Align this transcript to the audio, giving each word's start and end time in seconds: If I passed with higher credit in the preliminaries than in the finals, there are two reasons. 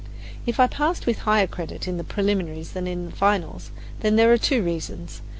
If 0.47 0.59
I 0.59 0.65
passed 0.65 1.05
with 1.05 1.19
higher 1.29 1.45
credit 1.45 1.87
in 1.87 1.97
the 1.97 2.03
preliminaries 2.03 2.71
than 2.71 2.87
in 2.87 3.05
the 3.05 3.11
finals, 3.11 3.69
there 4.01 4.33
are 4.33 4.37
two 4.39 4.63
reasons. 4.63 5.21